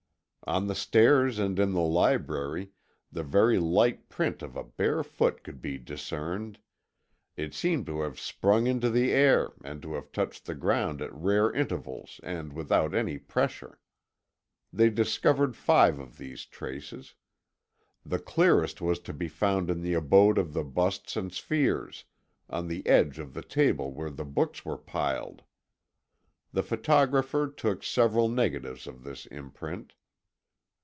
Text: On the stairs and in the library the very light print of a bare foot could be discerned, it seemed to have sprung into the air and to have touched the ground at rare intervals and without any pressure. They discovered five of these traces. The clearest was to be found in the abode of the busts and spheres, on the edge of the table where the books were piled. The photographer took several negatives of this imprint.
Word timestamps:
On 0.47 0.65
the 0.67 0.75
stairs 0.75 1.37
and 1.39 1.57
in 1.59 1.71
the 1.71 1.79
library 1.81 2.71
the 3.11 3.21
very 3.23 3.57
light 3.59 4.09
print 4.09 4.41
of 4.41 4.57
a 4.57 4.63
bare 4.65 5.01
foot 5.03 5.43
could 5.43 5.61
be 5.61 5.77
discerned, 5.77 6.59
it 7.37 7.53
seemed 7.53 7.85
to 7.85 8.01
have 8.01 8.19
sprung 8.19 8.65
into 8.67 8.89
the 8.89 9.11
air 9.11 9.51
and 9.63 9.81
to 9.83 9.93
have 9.93 10.11
touched 10.11 10.45
the 10.45 10.55
ground 10.55 10.99
at 11.01 11.13
rare 11.13 11.53
intervals 11.53 12.19
and 12.23 12.51
without 12.53 12.93
any 12.95 13.17
pressure. 13.19 13.79
They 14.73 14.89
discovered 14.89 15.55
five 15.55 15.99
of 15.99 16.17
these 16.17 16.45
traces. 16.47 17.13
The 18.03 18.19
clearest 18.19 18.81
was 18.81 18.99
to 19.01 19.13
be 19.13 19.27
found 19.29 19.69
in 19.69 19.81
the 19.81 19.93
abode 19.93 20.37
of 20.39 20.51
the 20.53 20.63
busts 20.65 21.15
and 21.15 21.31
spheres, 21.31 22.03
on 22.49 22.67
the 22.67 22.85
edge 22.87 23.19
of 23.19 23.33
the 23.35 23.43
table 23.43 23.93
where 23.93 24.09
the 24.09 24.25
books 24.25 24.65
were 24.65 24.77
piled. 24.79 25.43
The 26.51 26.63
photographer 26.63 27.47
took 27.47 27.83
several 27.83 28.27
negatives 28.27 28.85
of 28.87 29.03
this 29.03 29.25
imprint. 29.27 29.93